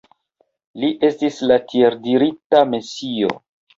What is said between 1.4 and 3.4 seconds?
la tieldirita Mesio.